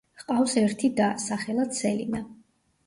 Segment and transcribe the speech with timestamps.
[0.21, 2.25] ჰყავს ერთი და, სახელად სელინა.